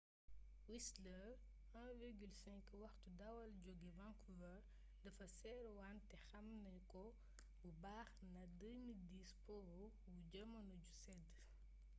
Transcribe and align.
whistler 0.69 1.25
1.5 1.75 2.81
waxtu 2.83 3.09
dawal 3.23 3.49
jóge 3.65 3.89
vancouver 3.99 4.57
dafa 5.05 5.25
seer 5.37 5.65
wante 5.81 6.15
xam 6.27 6.45
nanu 6.63 6.81
ko 6.93 7.05
bu 7.61 7.69
baax 7.83 8.09
nda 8.31 8.43
2010 8.59 9.43
po 9.43 9.55
wu 9.69 9.81
jamono 10.31 10.73
ju 10.85 10.93
sedd 11.03 11.27